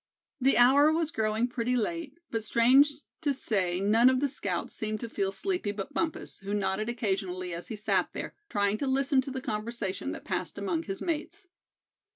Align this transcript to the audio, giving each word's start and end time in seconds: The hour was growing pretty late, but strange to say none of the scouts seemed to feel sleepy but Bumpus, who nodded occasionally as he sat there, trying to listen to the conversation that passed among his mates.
The 0.39 0.57
hour 0.57 0.91
was 0.91 1.11
growing 1.11 1.47
pretty 1.47 1.75
late, 1.77 2.17
but 2.31 2.43
strange 2.43 2.91
to 3.21 3.35
say 3.35 3.79
none 3.79 4.09
of 4.09 4.19
the 4.19 4.29
scouts 4.29 4.73
seemed 4.73 4.99
to 5.01 5.07
feel 5.09 5.31
sleepy 5.31 5.71
but 5.71 5.93
Bumpus, 5.93 6.39
who 6.39 6.55
nodded 6.55 6.89
occasionally 6.89 7.53
as 7.53 7.67
he 7.67 7.75
sat 7.75 8.11
there, 8.11 8.33
trying 8.49 8.79
to 8.79 8.87
listen 8.87 9.21
to 9.21 9.29
the 9.29 9.41
conversation 9.41 10.11
that 10.13 10.25
passed 10.25 10.57
among 10.57 10.81
his 10.85 11.03
mates. 11.03 11.45